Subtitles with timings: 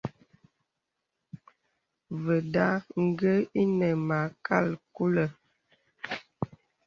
[2.23, 2.65] Və̀da
[3.17, 5.29] gwe inə mâkal kulə̀.